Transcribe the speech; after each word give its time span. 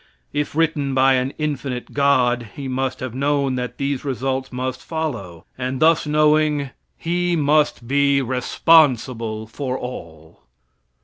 If 0.33 0.55
written 0.55 0.95
by 0.95 1.13
an 1.13 1.31
infinite 1.37 1.93
God, 1.93 2.49
He 2.55 2.67
must 2.67 3.01
have 3.01 3.13
known 3.13 3.53
that 3.53 3.77
these 3.77 4.03
results 4.03 4.51
must 4.51 4.81
follow; 4.83 5.45
and 5.59 5.79
thus 5.79 6.07
knowing, 6.07 6.71
He 6.97 7.35
must 7.35 7.87
be 7.87 8.19
responsible 8.19 9.45
for 9.45 9.77
all. 9.77 10.41